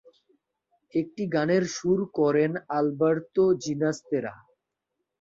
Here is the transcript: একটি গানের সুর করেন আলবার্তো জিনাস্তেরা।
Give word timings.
একটি 0.93 1.23
গানের 1.27 1.63
সুর 1.75 1.99
করেন 2.17 2.51
আলবার্তো 2.77 3.43
জিনাস্তেরা। 3.63 4.33